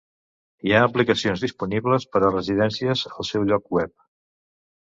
[0.69, 3.95] Hi ha aplicacions disponibles per a Residències al seu lloc web.